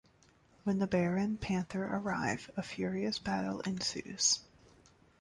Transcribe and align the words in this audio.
When 0.63 0.79
the 0.79 0.87
bear 0.87 1.15
and 1.15 1.39
panther 1.39 1.83
arrive, 1.85 2.49
a 2.57 2.63
furious 2.63 3.19
battle 3.19 3.59
ensues. 3.61 4.39